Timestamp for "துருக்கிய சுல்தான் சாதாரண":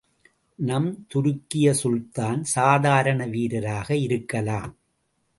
1.07-3.25